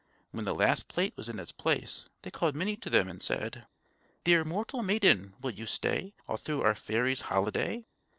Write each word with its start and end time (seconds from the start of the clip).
When 0.31 0.45
the 0.45 0.55
last 0.55 0.87
plate 0.87 1.13
was 1.15 1.29
in 1.29 1.37
its 1.39 1.51
place 1.51 2.09
they 2.23 2.31
called 2.31 2.55
Minnie 2.55 2.75
to 2.77 2.89
them 2.89 3.07
and 3.07 3.21
said: 3.21 3.67
"_Dear 4.25 4.43
mortal 4.43 4.81
maiden 4.81 5.35
will 5.39 5.51
you 5.51 5.67
stay 5.67 6.15
All 6.27 6.37
through 6.37 6.63
our 6.63 6.73
fairy's 6.73 7.21
holiday? 7.21 7.85